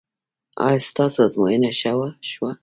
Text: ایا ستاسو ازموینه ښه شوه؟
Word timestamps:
ایا 0.65 0.79
ستاسو 0.89 1.17
ازموینه 1.27 1.69
ښه 1.79 1.91
شوه؟ 2.29 2.51